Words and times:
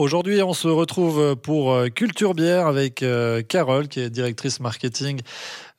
Aujourd'hui, 0.00 0.42
on 0.42 0.54
se 0.54 0.66
retrouve 0.66 1.36
pour 1.36 1.72
euh, 1.72 1.88
Culture 1.88 2.32
Bière 2.32 2.66
avec 2.66 3.02
euh, 3.02 3.42
Carole, 3.42 3.86
qui 3.86 4.00
est 4.00 4.08
directrice 4.08 4.58
marketing 4.58 5.20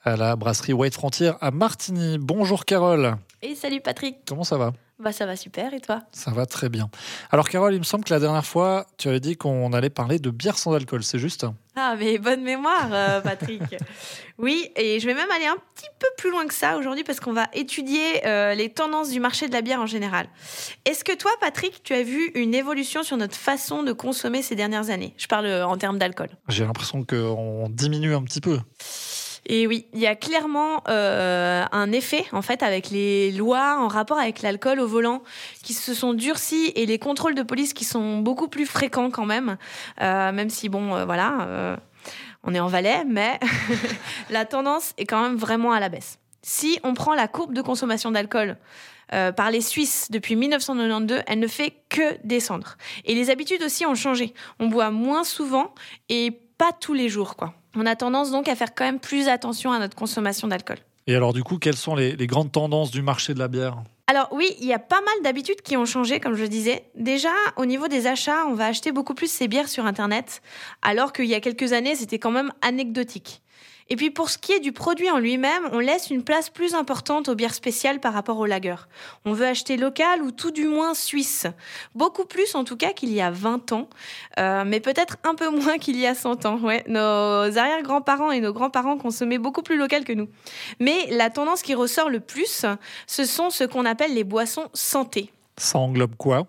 à 0.03 0.15
la 0.15 0.35
brasserie 0.35 0.73
White 0.73 0.93
Frontier 0.93 1.31
à 1.41 1.49
Martigny. 1.49 2.19
Bonjour 2.19 2.65
Carole. 2.65 3.15
Et 3.43 3.55
salut 3.55 3.81
Patrick. 3.81 4.17
Comment 4.27 4.43
ça 4.43 4.57
va 4.57 4.71
Bah 4.99 5.11
ça 5.11 5.25
va 5.25 5.35
super 5.35 5.73
et 5.73 5.79
toi? 5.79 6.03
Ça 6.11 6.29
va 6.29 6.45
très 6.45 6.69
bien. 6.69 6.91
Alors 7.31 7.49
Carole, 7.49 7.73
il 7.73 7.79
me 7.79 7.83
semble 7.83 8.03
que 8.03 8.13
la 8.13 8.19
dernière 8.19 8.45
fois, 8.45 8.85
tu 8.97 9.07
avais 9.09 9.19
dit 9.19 9.35
qu'on 9.35 9.73
allait 9.73 9.89
parler 9.89 10.19
de 10.19 10.29
bière 10.29 10.59
sans 10.59 10.73
alcool, 10.73 11.03
c'est 11.03 11.17
juste? 11.17 11.47
Ah 11.75 11.95
mais 11.97 12.19
bonne 12.19 12.43
mémoire 12.43 12.89
euh, 12.91 13.19
Patrick. 13.23 13.63
oui, 14.37 14.69
et 14.75 14.99
je 14.99 15.07
vais 15.07 15.15
même 15.15 15.31
aller 15.31 15.47
un 15.47 15.55
petit 15.75 15.87
peu 15.97 16.05
plus 16.19 16.29
loin 16.29 16.45
que 16.45 16.53
ça 16.53 16.77
aujourd'hui 16.77 17.03
parce 17.03 17.19
qu'on 17.19 17.33
va 17.33 17.47
étudier 17.53 18.27
euh, 18.27 18.53
les 18.53 18.69
tendances 18.69 19.09
du 19.09 19.19
marché 19.19 19.47
de 19.47 19.53
la 19.53 19.63
bière 19.63 19.79
en 19.81 19.87
général. 19.87 20.27
Est-ce 20.85 21.03
que 21.03 21.15
toi 21.15 21.31
Patrick, 21.39 21.81
tu 21.81 21.95
as 21.95 22.03
vu 22.03 22.27
une 22.35 22.53
évolution 22.53 23.01
sur 23.01 23.17
notre 23.17 23.35
façon 23.35 23.81
de 23.81 23.91
consommer 23.91 24.43
ces 24.43 24.55
dernières 24.55 24.91
années? 24.91 25.15
Je 25.17 25.25
parle 25.25 25.47
euh, 25.47 25.65
en 25.65 25.77
termes 25.77 25.97
d'alcool. 25.97 26.29
J'ai 26.47 26.63
l'impression 26.63 27.03
qu'on 27.03 27.69
diminue 27.71 28.13
un 28.13 28.21
petit 28.21 28.41
peu. 28.41 28.59
Et 29.53 29.67
oui, 29.67 29.85
il 29.91 29.99
y 29.99 30.07
a 30.07 30.15
clairement 30.15 30.81
euh, 30.87 31.65
un 31.73 31.91
effet 31.91 32.23
en 32.31 32.41
fait 32.41 32.63
avec 32.63 32.89
les 32.89 33.33
lois 33.33 33.79
en 33.81 33.89
rapport 33.89 34.17
avec 34.17 34.41
l'alcool 34.41 34.79
au 34.79 34.87
volant 34.87 35.23
qui 35.61 35.73
se 35.73 35.93
sont 35.93 36.13
durcies 36.13 36.71
et 36.75 36.85
les 36.85 36.97
contrôles 36.99 37.35
de 37.35 37.43
police 37.43 37.73
qui 37.73 37.83
sont 37.83 38.19
beaucoup 38.19 38.47
plus 38.47 38.65
fréquents 38.65 39.11
quand 39.11 39.25
même, 39.25 39.57
euh, 40.01 40.31
même 40.31 40.49
si 40.49 40.69
bon, 40.69 40.95
euh, 40.95 41.03
voilà, 41.03 41.77
on 42.43 42.53
est 42.53 42.61
en 42.61 42.67
Valais, 42.67 43.03
mais 43.05 43.41
la 44.29 44.45
tendance 44.45 44.93
est 44.97 45.05
quand 45.05 45.21
même 45.21 45.35
vraiment 45.35 45.73
à 45.73 45.81
la 45.81 45.89
baisse. 45.89 46.17
Si 46.43 46.79
on 46.83 46.93
prend 46.93 47.13
la 47.13 47.27
courbe 47.27 47.53
de 47.53 47.61
consommation 47.61 48.09
d'alcool 48.09 48.55
par 49.35 49.51
les 49.51 49.59
Suisses 49.59 50.07
depuis 50.09 50.37
1992, 50.37 51.23
elle 51.27 51.39
ne 51.39 51.47
fait 51.47 51.73
que 51.89 52.15
descendre. 52.23 52.77
Et 53.03 53.13
les 53.13 53.29
habitudes 53.29 53.61
aussi 53.61 53.85
ont 53.85 53.95
changé. 53.95 54.33
On 54.61 54.67
boit 54.67 54.91
moins 54.91 55.25
souvent 55.25 55.75
et 56.07 56.31
pas 56.57 56.71
tous 56.71 56.93
les 56.93 57.09
jours, 57.09 57.35
quoi. 57.35 57.53
On 57.75 57.85
a 57.85 57.95
tendance 57.95 58.31
donc 58.31 58.47
à 58.47 58.55
faire 58.55 58.73
quand 58.75 58.85
même 58.85 58.99
plus 58.99 59.27
attention 59.27 59.71
à 59.71 59.79
notre 59.79 59.95
consommation 59.95 60.47
d'alcool. 60.47 60.77
Et 61.07 61.15
alors 61.15 61.33
du 61.33 61.43
coup, 61.43 61.57
quelles 61.57 61.77
sont 61.77 61.95
les, 61.95 62.15
les 62.15 62.27
grandes 62.27 62.51
tendances 62.51 62.91
du 62.91 63.01
marché 63.01 63.33
de 63.33 63.39
la 63.39 63.47
bière? 63.47 63.77
Alors 64.07 64.27
oui, 64.33 64.55
il 64.59 64.67
y 64.67 64.73
a 64.73 64.79
pas 64.79 64.99
mal 64.99 65.13
d'habitudes 65.23 65.61
qui 65.61 65.77
ont 65.77 65.85
changé, 65.85 66.19
comme 66.19 66.35
je 66.35 66.43
disais. 66.43 66.83
Déjà, 66.95 67.31
au 67.55 67.65
niveau 67.65 67.87
des 67.87 68.07
achats, 68.07 68.45
on 68.47 68.53
va 68.53 68.65
acheter 68.65 68.91
beaucoup 68.91 69.13
plus 69.13 69.31
ces 69.31 69.47
bières 69.47 69.69
sur 69.69 69.85
Internet, 69.85 70.41
alors 70.81 71.13
qu'il 71.13 71.25
y 71.25 71.33
a 71.33 71.39
quelques 71.39 71.71
années, 71.71 71.95
c'était 71.95 72.19
quand 72.19 72.31
même 72.31 72.51
anecdotique. 72.61 73.41
Et 73.89 73.95
puis 73.95 74.09
pour 74.09 74.29
ce 74.29 74.37
qui 74.37 74.53
est 74.53 74.59
du 74.59 74.71
produit 74.71 75.09
en 75.09 75.19
lui-même, 75.19 75.69
on 75.71 75.79
laisse 75.79 76.09
une 76.09 76.23
place 76.23 76.49
plus 76.49 76.75
importante 76.75 77.29
aux 77.29 77.35
bières 77.35 77.53
spéciales 77.53 77.99
par 77.99 78.13
rapport 78.13 78.37
aux 78.37 78.45
lagers. 78.45 78.87
On 79.25 79.33
veut 79.33 79.45
acheter 79.45 79.77
local 79.77 80.21
ou 80.21 80.31
tout 80.31 80.51
du 80.51 80.65
moins 80.65 80.93
suisse. 80.93 81.47
Beaucoup 81.95 82.25
plus 82.25 82.55
en 82.55 82.63
tout 82.63 82.77
cas 82.77 82.93
qu'il 82.93 83.11
y 83.11 83.21
a 83.21 83.31
20 83.31 83.71
ans, 83.71 83.89
euh, 84.39 84.63
mais 84.65 84.79
peut-être 84.79 85.17
un 85.23 85.35
peu 85.35 85.49
moins 85.49 85.77
qu'il 85.77 85.97
y 85.97 86.05
a 86.05 86.15
100 86.15 86.45
ans. 86.45 86.59
Ouais, 86.59 86.83
nos 86.87 86.99
arrière-grands-parents 86.99 88.31
et 88.31 88.39
nos 88.39 88.53
grands-parents 88.53 88.97
consommaient 88.97 89.37
beaucoup 89.37 89.61
plus 89.61 89.77
local 89.77 90.03
que 90.03 90.13
nous. 90.13 90.29
Mais 90.79 91.07
la 91.09 91.29
tendance 91.29 91.61
qui 91.61 91.73
ressort 91.73 92.09
le 92.09 92.19
plus, 92.19 92.65
ce 93.07 93.25
sont 93.25 93.49
ce 93.49 93.63
qu'on 93.63 93.85
appelle 93.85 94.13
les 94.13 94.23
boissons 94.23 94.69
santé. 94.73 95.31
Ça 95.57 95.79
englobe 95.79 96.15
quoi 96.15 96.45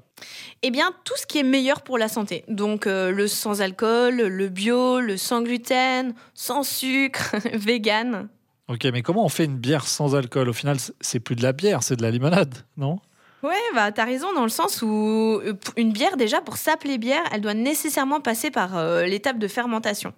Eh 0.62 0.70
bien, 0.70 0.92
tout 1.04 1.16
ce 1.16 1.26
qui 1.26 1.38
est 1.38 1.42
meilleur 1.44 1.82
pour 1.82 1.98
la 1.98 2.08
santé. 2.08 2.44
Donc, 2.48 2.86
euh, 2.86 3.10
le 3.10 3.28
sans 3.28 3.60
alcool, 3.60 4.16
le 4.16 4.48
bio, 4.48 5.00
le 5.00 5.16
sans 5.16 5.42
gluten, 5.42 6.14
sans 6.34 6.62
sucre, 6.62 7.36
vegan. 7.52 8.28
Ok, 8.68 8.84
mais 8.92 9.02
comment 9.02 9.24
on 9.24 9.28
fait 9.28 9.44
une 9.44 9.58
bière 9.58 9.86
sans 9.86 10.14
alcool? 10.14 10.48
Au 10.48 10.52
final, 10.52 10.76
c'est 11.00 11.20
plus 11.20 11.36
de 11.36 11.42
la 11.42 11.52
bière, 11.52 11.82
c'est 11.82 11.96
de 11.96 12.02
la 12.02 12.10
limonade, 12.10 12.54
non? 12.76 13.00
Ouais, 13.42 13.60
bah 13.74 13.90
t'as 13.90 14.04
raison 14.04 14.32
dans 14.34 14.44
le 14.44 14.48
sens 14.48 14.82
où 14.82 15.40
euh, 15.44 15.54
une 15.76 15.92
bière 15.92 16.16
déjà 16.16 16.40
pour 16.40 16.56
s'appeler 16.56 16.96
bière, 16.96 17.24
elle 17.32 17.40
doit 17.40 17.54
nécessairement 17.54 18.20
passer 18.20 18.52
par 18.52 18.78
euh, 18.78 19.04
l'étape 19.04 19.38
de 19.38 19.48
fermentation. 19.48 20.12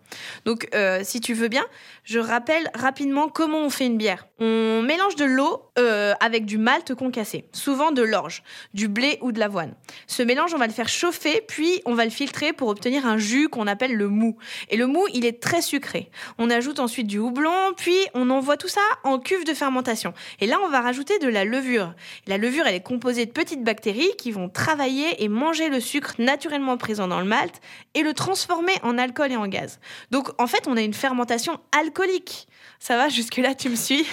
Donc 0.45 0.69
euh, 0.75 1.01
si 1.05 1.21
tu 1.21 1.33
veux 1.33 1.49
bien, 1.49 1.65
je 2.05 2.19
rappelle 2.19 2.71
rapidement 2.75 3.31
comment 3.31 3.61
on 3.61 3.71
fait 3.71 3.87
une 3.87 3.97
bière. 3.97 4.27
On 4.41 4.83
mélange 4.83 5.17
de 5.17 5.25
l'eau 5.25 5.71
euh, 5.79 6.15
avec 6.21 6.45
du 6.45 6.59
malt 6.59 6.95
concassé, 6.95 7.47
souvent 7.53 7.91
de 7.91 8.03
l'orge, 8.03 8.43
du 8.75 8.89
blé 8.89 9.19
ou 9.23 9.33
de 9.33 9.41
l'avoine. 9.41 9.75
Ce 10.07 10.23
mélange, 10.23 10.55
on 10.55 10.59
va 10.59 10.67
le 10.67 10.73
faire 10.73 10.89
chauffer, 10.89 11.43
puis 11.47 11.83
on 11.85 11.95
va 11.95 12.05
le 12.05 12.11
filtrer 12.11 12.53
pour 12.53 12.69
obtenir 12.69 13.07
un 13.07 13.19
jus 13.19 13.49
qu'on 13.49 13.67
appelle 13.67 13.95
le 13.95 14.09
mou. 14.09 14.37
Et 14.71 14.77
le 14.77 14.87
mou, 14.87 15.05
il 15.13 15.27
est 15.27 15.43
très 15.43 15.63
sucré. 15.63 16.11
On 16.39 16.51
ajoute 16.51 16.79
ensuite 16.79 17.07
du 17.07 17.19
houblon, 17.19 17.73
puis 17.77 17.97
on 18.15 18.31
envoie 18.31 18.57
tout 18.57 18.69
ça 18.69 18.81
en 19.03 19.19
cuve 19.19 19.45
de 19.45 19.55
fermentation. 19.55 20.15
Et 20.41 20.47
là, 20.47 20.59
on 20.65 20.69
va 20.69 20.81
rajouter 20.81 21.19
de 21.19 21.29
la 21.29 21.45
levure. 21.45 21.95
La 22.27 22.39
levure, 22.39 22.67
elle 22.67 22.75
est 22.77 22.83
composée 22.83 23.27
de 23.27 23.33
petites 23.33 23.65
bactéries 23.65 24.13
qui 24.17 24.31
vont 24.31 24.49
travailler 24.49 25.23
et 25.25 25.29
manger 25.29 25.69
le 25.69 25.81
sucre 25.81 26.15
naturellement 26.19 26.77
présent 26.77 27.09
dans 27.09 27.21
le 27.21 27.27
malt 27.27 27.61
et 27.95 28.03
le 28.03 28.13
transformer 28.15 28.75
en 28.83 28.97
alcool 28.99 29.33
et 29.33 29.37
en 29.37 29.49
gaz. 29.49 29.81
Donc 30.11 30.29
en 30.39 30.47
fait, 30.47 30.69
on 30.69 30.77
a 30.77 30.83
une 30.83 30.95
fermentation 30.95 31.59
alcoolique. 31.77 32.47
Ça 32.79 32.97
va, 32.97 33.09
jusque-là, 33.09 33.55
tu 33.55 33.71
me 33.71 33.77
suis? 33.77 34.07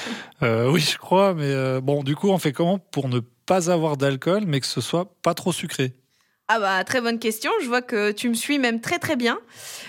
Euh, 0.44 0.70
Oui, 0.72 0.80
je 0.80 0.98
crois, 0.98 1.34
mais 1.34 1.51
euh, 1.52 1.82
bon, 1.82 2.04
du 2.04 2.16
coup, 2.16 2.30
on 2.30 2.38
fait 2.38 2.54
comment 2.54 2.80
pour 2.80 3.10
ne 3.10 3.20
pas 3.20 3.72
avoir 3.72 3.98
d'alcool, 3.98 4.44
mais 4.46 4.60
que 4.60 4.66
ce 4.68 4.82
soit 4.82 5.16
pas 5.22 5.34
trop 5.34 5.52
sucré? 5.52 5.94
Ah 6.54 6.60
bah 6.60 6.84
très 6.84 7.00
bonne 7.00 7.18
question, 7.18 7.50
je 7.62 7.68
vois 7.68 7.82
que 7.82 8.12
tu 8.12 8.28
me 8.28 8.34
suis 8.34 8.60
même 8.60 8.82
très 8.82 9.00
très 9.00 9.16
bien. 9.16 9.40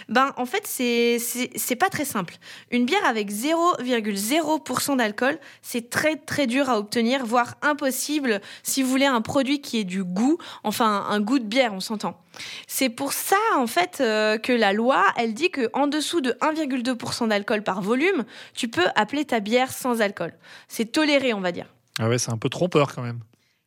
Ben 0.09 0.33
en 0.37 0.47
fait 0.47 0.63
c'est 0.65 1.77
pas 1.77 1.89
très 1.89 2.05
simple. 2.05 2.37
Une 2.71 2.85
bière 2.85 3.05
avec 3.05 3.33
0,0% 3.33 4.97
d'alcool, 4.97 5.41
c'est 5.61 5.91
très 5.91 6.15
très 6.15 6.47
dur 6.47 6.71
à 6.71 6.79
obtenir, 6.79 7.27
voire 7.27 7.55
impossible 7.63 8.41
si 8.63 8.85
vous 8.85 8.89
voulez 8.89 9.07
un 9.07 9.23
produit 9.23 9.61
qui 9.61 9.81
ait 9.81 9.85
du 9.85 10.05
goût, 10.05 10.39
enfin 10.63 11.05
un 11.11 11.21
goût 11.21 11.41
de 11.41 11.45
bière, 11.45 11.75
on 11.75 11.81
s'entend. 11.81 12.17
C'est 12.69 12.91
pour 12.91 13.13
ça 13.13 13.37
en 13.57 13.67
fait 13.67 13.99
euh, 14.01 14.39
que 14.39 14.53
la 14.53 14.73
loi, 14.73 15.05
elle 15.17 15.35
dit 15.35 15.51
que 15.51 15.69
en 15.73 15.89
dessous 15.89 16.21
de 16.21 16.31
1,2% 16.43 17.27
d'alcool 17.27 17.65
par 17.65 17.83
volume, 17.83 18.25
tu 18.55 18.69
peux 18.69 18.87
appeler 18.95 19.25
ta 19.25 19.41
bière 19.41 19.73
sans 19.73 20.01
alcool. 20.01 20.33
C'est 20.69 20.93
toléré, 20.93 21.35
on 21.35 21.41
va 21.41 21.51
dire. 21.51 21.67
Ah 21.99 22.09
ouais, 22.09 22.19
c'est 22.19 22.31
un 22.31 22.39
peu 22.39 22.49
trompeur 22.49 22.95
quand 22.95 23.03
même. 23.03 23.19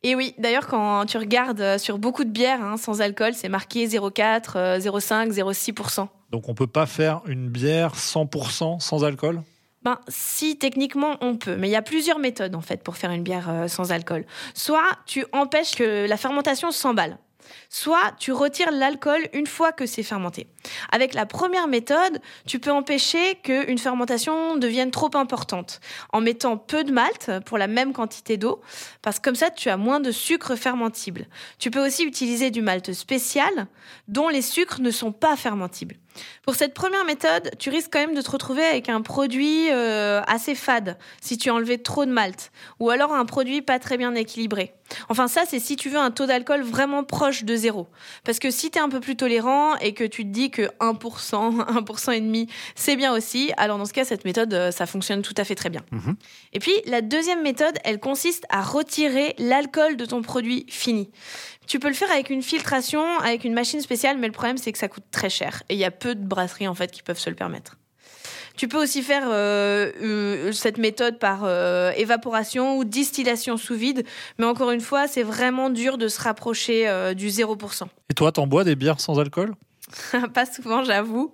Et 0.07 0.13
oui, 0.13 0.35
d'ailleurs, 0.37 0.67
quand 0.67 1.07
tu 1.07 1.17
regardes 1.17 1.61
euh, 1.61 1.77
sur 1.79 1.97
beaucoup 1.97 2.25
de 2.25 2.29
bières 2.29 2.63
hein, 2.63 2.77
sans 2.77 3.01
alcool, 3.01 3.33
c'est 3.33 3.49
marqué 3.49 3.87
0,4, 3.87 4.79
0,5, 4.79 5.31
0,6%. 5.31 6.07
Donc 6.29 6.47
on 6.47 6.53
peut 6.53 6.67
pas 6.67 6.85
faire 6.85 7.21
une 7.25 7.49
bière 7.49 7.95
100% 7.95 8.79
sans 8.79 9.03
alcool? 9.03 9.41
Ben, 9.81 9.97
si 10.07 10.59
techniquement 10.59 11.15
on 11.21 11.37
peut, 11.37 11.55
mais 11.55 11.69
il 11.69 11.71
y 11.71 11.75
a 11.75 11.81
plusieurs 11.81 12.19
méthodes 12.19 12.53
en 12.53 12.61
fait 12.61 12.83
pour 12.83 12.97
faire 12.97 13.09
une 13.09 13.23
bière 13.23 13.49
euh, 13.49 13.67
sans 13.67 13.91
alcool. 13.91 14.25
Soit 14.53 14.91
tu 15.07 15.25
empêches 15.31 15.73
que 15.73 16.07
la 16.07 16.17
fermentation 16.17 16.69
s'emballe, 16.69 17.17
soit 17.69 18.13
tu 18.19 18.31
retires 18.31 18.71
l'alcool 18.71 19.27
une 19.33 19.47
fois 19.47 19.71
que 19.71 19.85
c'est 19.85 20.03
fermenté. 20.03 20.47
Avec 20.91 21.13
la 21.13 21.25
première 21.25 21.67
méthode, 21.67 22.19
tu 22.45 22.59
peux 22.59 22.71
empêcher 22.71 23.35
qu'une 23.43 23.77
fermentation 23.77 24.57
devienne 24.57 24.91
trop 24.91 25.11
importante 25.15 25.79
en 26.13 26.21
mettant 26.21 26.57
peu 26.57 26.83
de 26.83 26.91
malt 26.91 27.31
pour 27.45 27.57
la 27.57 27.67
même 27.67 27.93
quantité 27.93 28.37
d'eau, 28.37 28.61
parce 29.01 29.19
que 29.19 29.23
comme 29.23 29.35
ça 29.35 29.49
tu 29.49 29.69
as 29.69 29.77
moins 29.77 29.99
de 29.99 30.11
sucre 30.11 30.55
fermentible. 30.55 31.27
Tu 31.59 31.71
peux 31.71 31.85
aussi 31.85 32.03
utiliser 32.03 32.51
du 32.51 32.61
malt 32.61 32.93
spécial 32.93 33.67
dont 34.07 34.29
les 34.29 34.41
sucres 34.41 34.81
ne 34.81 34.91
sont 34.91 35.11
pas 35.11 35.35
fermentibles. 35.35 35.95
Pour 36.43 36.55
cette 36.55 36.73
première 36.73 37.05
méthode, 37.05 37.51
tu 37.59 37.69
risques 37.69 37.89
quand 37.91 37.99
même 37.99 38.15
de 38.15 38.21
te 38.21 38.31
retrouver 38.31 38.63
avec 38.63 38.89
un 38.89 39.01
produit 39.01 39.69
euh, 39.71 40.21
assez 40.27 40.55
fade 40.55 40.97
si 41.21 41.37
tu 41.37 41.49
enlevais 41.49 41.77
trop 41.77 42.05
de 42.05 42.11
malt, 42.11 42.51
ou 42.79 42.89
alors 42.89 43.13
un 43.13 43.25
produit 43.25 43.61
pas 43.61 43.79
très 43.79 43.97
bien 43.97 44.13
équilibré. 44.15 44.73
Enfin 45.09 45.27
ça, 45.27 45.43
c'est 45.47 45.59
si 45.59 45.75
tu 45.75 45.89
veux 45.89 45.97
un 45.97 46.11
taux 46.11 46.25
d'alcool 46.25 46.61
vraiment 46.61 47.03
proche 47.03 47.43
de 47.43 47.55
zéro. 47.55 47.87
Parce 48.23 48.39
que 48.39 48.51
si 48.51 48.69
tu 48.69 48.77
es 48.77 48.81
un 48.81 48.89
peu 48.89 48.99
plus 48.99 49.15
tolérant 49.15 49.75
et 49.77 49.93
que 49.93 50.03
tu 50.03 50.23
te 50.23 50.29
dis 50.29 50.51
que 50.51 50.63
1%, 50.79 51.65
1% 51.83 52.11
et 52.13 52.21
demi, 52.21 52.47
c'est 52.75 52.95
bien 52.95 53.13
aussi, 53.13 53.51
alors 53.57 53.77
dans 53.77 53.85
ce 53.85 53.93
cas, 53.93 54.05
cette 54.05 54.25
méthode, 54.25 54.53
euh, 54.53 54.71
ça 54.71 54.85
fonctionne 54.85 55.21
tout 55.21 55.33
à 55.37 55.43
fait 55.43 55.55
très 55.55 55.69
bien. 55.69 55.81
Mmh. 55.91 56.11
Et 56.53 56.59
puis, 56.59 56.73
la 56.85 57.01
deuxième 57.01 57.41
méthode, 57.41 57.77
elle 57.83 57.99
consiste 57.99 58.45
à 58.49 58.61
retirer 58.61 59.35
l'alcool 59.39 59.97
de 59.97 60.05
ton 60.05 60.21
produit 60.21 60.65
fini. 60.69 61.09
Tu 61.67 61.79
peux 61.79 61.87
le 61.87 61.93
faire 61.93 62.11
avec 62.11 62.29
une 62.29 62.41
filtration, 62.41 63.03
avec 63.19 63.43
une 63.43 63.53
machine 63.53 63.81
spéciale, 63.81 64.17
mais 64.17 64.27
le 64.27 64.33
problème, 64.33 64.57
c'est 64.57 64.71
que 64.71 64.77
ça 64.77 64.87
coûte 64.87 65.05
très 65.11 65.29
cher. 65.29 65.63
Et 65.69 65.73
il 65.73 65.79
y 65.79 65.85
a 65.85 65.91
peu 65.91 66.15
de 66.15 66.25
brasseries, 66.25 66.67
en 66.67 66.75
fait, 66.75 66.91
qui 66.91 67.01
peuvent 67.01 67.19
se 67.19 67.29
le 67.29 67.35
permettre. 67.35 67.77
Tu 68.57 68.67
peux 68.67 68.81
aussi 68.81 69.01
faire 69.01 69.23
euh, 69.27 69.91
euh, 70.01 70.51
cette 70.51 70.77
méthode 70.77 71.19
par 71.19 71.41
euh, 71.43 71.91
évaporation 71.97 72.77
ou 72.77 72.85
distillation 72.85 73.57
sous 73.57 73.75
vide, 73.75 74.05
mais 74.37 74.45
encore 74.45 74.71
une 74.71 74.81
fois, 74.81 75.07
c'est 75.07 75.23
vraiment 75.23 75.69
dur 75.69 75.97
de 75.97 76.07
se 76.07 76.21
rapprocher 76.21 76.85
du 77.15 77.27
0%. 77.27 77.83
Et 78.09 78.13
toi, 78.13 78.31
t'en 78.31 78.47
bois 78.47 78.63
des 78.63 78.75
bières 78.75 78.99
sans 78.99 79.19
alcool? 79.19 79.53
Pas 80.33 80.45
souvent, 80.45 80.83
j'avoue. 80.83 81.31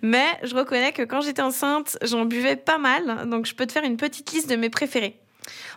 Mais 0.00 0.26
je 0.42 0.54
reconnais 0.54 0.92
que 0.92 1.02
quand 1.02 1.20
j'étais 1.20 1.42
enceinte, 1.42 1.98
j'en 2.02 2.24
buvais 2.24 2.56
pas 2.56 2.78
mal. 2.78 3.28
Donc 3.28 3.46
je 3.46 3.54
peux 3.54 3.66
te 3.66 3.72
faire 3.72 3.84
une 3.84 3.96
petite 3.96 4.32
liste 4.32 4.50
de 4.50 4.56
mes 4.56 4.70
préférés. 4.70 5.21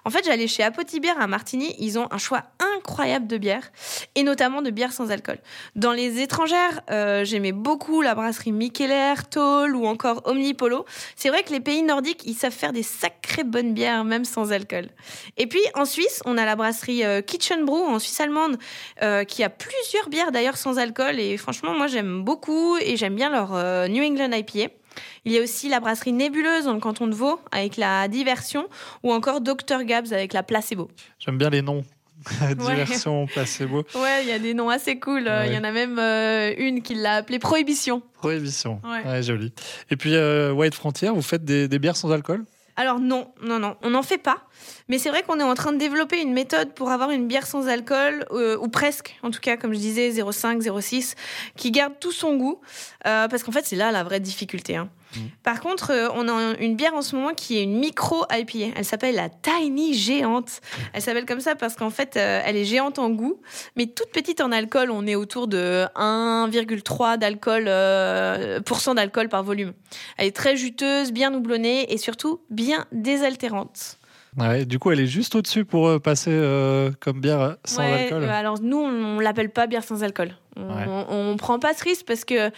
En 0.07 0.11
fait, 0.11 0.23
j'allais 0.23 0.47
chez 0.47 0.61
Apothibière 0.61 1.19
à 1.19 1.25
Martigny. 1.25 1.75
Ils 1.79 1.97
ont 1.97 2.07
un 2.11 2.19
choix 2.19 2.43
incroyable 2.77 3.25
de 3.25 3.37
bières, 3.37 3.71
et 4.13 4.21
notamment 4.21 4.61
de 4.61 4.69
bières 4.69 4.93
sans 4.93 5.09
alcool. 5.09 5.39
Dans 5.75 5.93
les 5.93 6.21
étrangères, 6.21 6.81
euh, 6.91 7.25
j'aimais 7.25 7.51
beaucoup 7.51 8.03
la 8.03 8.13
brasserie 8.13 8.51
Mikkeller, 8.51 9.15
Toll 9.31 9.75
ou 9.75 9.87
encore 9.87 10.21
Omnipolo. 10.25 10.85
C'est 11.15 11.29
vrai 11.29 11.41
que 11.41 11.51
les 11.51 11.59
pays 11.59 11.81
nordiques, 11.81 12.21
ils 12.25 12.35
savent 12.35 12.53
faire 12.53 12.71
des 12.71 12.83
sacrées 12.83 13.43
bonnes 13.43 13.73
bières, 13.73 14.03
même 14.03 14.25
sans 14.25 14.51
alcool. 14.51 14.89
Et 15.37 15.47
puis 15.47 15.61
en 15.73 15.85
Suisse, 15.85 16.21
on 16.25 16.37
a 16.37 16.45
la 16.45 16.55
brasserie 16.55 17.03
euh, 17.03 17.21
Kitchen 17.21 17.65
Brew 17.65 17.87
en 17.87 17.97
Suisse 17.97 18.19
allemande, 18.19 18.57
euh, 19.01 19.23
qui 19.23 19.43
a 19.43 19.49
plusieurs 19.49 20.09
bières 20.09 20.31
d'ailleurs 20.31 20.57
sans 20.57 20.77
alcool. 20.77 21.19
Et 21.19 21.35
franchement, 21.37 21.73
moi 21.73 21.87
j'aime 21.87 22.23
beaucoup 22.23 22.77
et 22.77 22.95
j'aime 22.95 23.15
bien 23.15 23.31
leur 23.31 23.89
New 23.89 24.03
England 24.03 24.31
IPA. 24.33 24.71
Il 25.25 25.31
y 25.31 25.37
a 25.37 25.41
aussi 25.41 25.69
la 25.69 25.79
brasserie 25.79 26.13
Nébuleuse 26.13 26.65
dans 26.65 26.73
le 26.73 26.79
canton 26.79 27.07
de 27.07 27.15
Vaud 27.15 27.39
avec 27.51 27.77
la 27.77 28.07
Diversion 28.07 28.67
ou 29.03 29.13
encore 29.13 29.41
Dr 29.41 29.83
Gabs 29.83 30.13
avec 30.13 30.33
la 30.33 30.43
Placebo. 30.43 30.89
J'aime 31.19 31.37
bien 31.37 31.49
les 31.49 31.61
noms. 31.61 31.83
Diversion, 32.57 33.27
placebo. 33.27 33.83
Ouais, 33.93 34.23
il 34.23 34.29
y 34.29 34.31
a 34.31 34.39
des 34.39 34.53
noms 34.53 34.69
assez 34.69 34.99
cool. 34.99 35.29
Il 35.45 35.53
y 35.53 35.57
en 35.57 35.63
a 35.63 35.71
même 35.71 35.99
euh, 35.99 36.53
une 36.57 36.81
qui 36.81 36.95
l'a 36.95 37.17
appelée 37.17 37.39
Prohibition. 37.39 38.01
Prohibition. 38.13 38.81
Ouais, 38.83 39.21
joli. 39.21 39.53
Et 39.91 39.95
puis, 39.95 40.15
euh, 40.15 40.51
White 40.51 40.73
Frontier, 40.73 41.09
vous 41.09 41.21
faites 41.21 41.43
des, 41.43 41.67
des 41.67 41.77
bières 41.77 41.97
sans 41.97 42.11
alcool? 42.11 42.45
Alors 42.77 42.99
non, 42.99 43.31
non, 43.41 43.59
non, 43.59 43.77
on 43.83 43.91
n'en 43.91 44.03
fait 44.03 44.17
pas. 44.17 44.47
Mais 44.89 44.97
c'est 44.97 45.09
vrai 45.09 45.23
qu'on 45.23 45.39
est 45.39 45.43
en 45.43 45.53
train 45.53 45.71
de 45.71 45.77
développer 45.77 46.21
une 46.21 46.33
méthode 46.33 46.73
pour 46.73 46.89
avoir 46.89 47.11
une 47.11 47.27
bière 47.27 47.47
sans 47.47 47.67
alcool, 47.67 48.25
euh, 48.31 48.57
ou 48.57 48.67
presque, 48.67 49.17
en 49.23 49.31
tout 49.31 49.39
cas, 49.39 49.55
comme 49.55 49.73
je 49.73 49.79
disais, 49.79 50.09
0,5, 50.09 50.61
0,6, 50.61 51.15
qui 51.55 51.71
garde 51.71 51.93
tout 51.99 52.11
son 52.11 52.35
goût. 52.35 52.59
Euh, 53.07 53.27
parce 53.27 53.43
qu'en 53.43 53.51
fait, 53.51 53.65
c'est 53.65 53.77
là 53.77 53.91
la 53.91 54.03
vraie 54.03 54.19
difficulté. 54.19 54.75
Hein. 54.75 54.89
Mmh. 55.15 55.19
Par 55.43 55.59
contre, 55.61 55.91
euh, 55.91 56.09
on 56.13 56.27
a 56.27 56.57
une 56.59 56.75
bière 56.75 56.93
en 56.93 57.01
ce 57.01 57.15
moment 57.15 57.33
qui 57.33 57.57
est 57.57 57.63
une 57.63 57.77
micro 57.79 58.25
IPA. 58.31 58.73
Elle 58.75 58.85
s'appelle 58.85 59.15
la 59.15 59.29
Tiny 59.29 59.93
Géante. 59.93 60.61
Elle 60.93 61.01
s'appelle 61.01 61.25
comme 61.25 61.39
ça 61.39 61.55
parce 61.55 61.75
qu'en 61.75 61.89
fait, 61.89 62.15
elle 62.15 62.55
est 62.55 62.65
géante 62.65 62.99
en 62.99 63.09
goût, 63.09 63.39
mais 63.75 63.87
toute 63.87 64.11
petite 64.11 64.41
en 64.41 64.51
alcool. 64.51 64.91
On 64.91 65.05
est 65.07 65.15
autour 65.15 65.47
de 65.47 65.85
1,3 65.95 67.17
d'alcool, 67.17 67.65
d'alcool 68.95 69.29
par 69.29 69.43
volume. 69.43 69.73
Elle 70.17 70.27
est 70.27 70.35
très 70.35 70.55
juteuse, 70.55 71.11
bien 71.11 71.33
houblonnée 71.33 71.91
et 71.93 71.97
surtout 71.97 72.41
bien 72.49 72.85
désaltérante 72.91 73.97
du 74.65 74.79
coup, 74.79 74.91
elle 74.91 74.99
est 74.99 75.07
juste 75.07 75.35
au-dessus 75.35 75.65
pour 75.65 75.87
euh, 75.87 75.99
passer 75.99 76.31
euh, 76.31 76.91
comme 76.99 77.21
bière 77.21 77.57
sans 77.65 77.81
alcool. 77.81 78.23
Euh, 78.23 78.29
alors 78.29 78.61
nous, 78.61 78.77
on 78.77 79.19
l'appelle 79.19 79.49
pas 79.49 79.67
bière 79.67 79.83
sans 79.83 80.03
alcool. 80.03 80.35
On, 80.57 81.31
ne 81.31 81.37
prend 81.37 81.59
pas 81.59 81.73
ce 81.73 81.83
risque 81.83 82.05
parce 82.05 82.23
que 82.23 82.49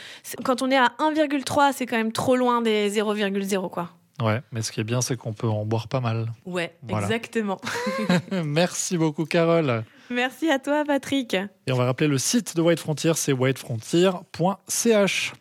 quand 0.44 0.62
on 0.62 0.70
est 0.70 0.78
à 0.78 0.94
1,3, 1.00 1.72
c'est 1.74 1.88
quand 1.88 1.98
même 1.98 2.12
trop 2.12 2.36
loin 2.36 2.62
des 2.62 2.92
0,0 2.92 3.70
quoi. 3.70 3.90
Ouais, 4.22 4.42
mais 4.52 4.64
ce 4.64 4.72
qui 4.72 4.80
est 4.80 4.84
bien, 4.84 5.02
c'est 5.02 5.16
qu'on 5.16 5.34
peut 5.34 5.48
en 5.48 5.66
boire 5.66 5.88
pas 5.88 6.00
mal. 6.00 6.32
Ouais, 6.46 6.76
exactement. 6.90 7.60
Merci 8.32 8.98
beaucoup, 8.98 9.26
Carole. 9.26 9.84
Merci 10.10 10.50
à 10.50 10.58
toi, 10.58 10.84
Patrick. 10.86 11.36
Et 11.68 11.72
on 11.72 11.76
va 11.76 11.86
rappeler 11.86 12.08
le 12.08 12.18
site 12.18 12.56
de 12.56 12.62
White 12.62 12.80
Frontier, 12.80 13.12
c'est 13.16 13.34
whitefrontier.ch. 13.34 15.34